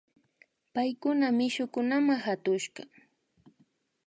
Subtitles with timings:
[0.73, 2.83] Paykuna mishukunama katushka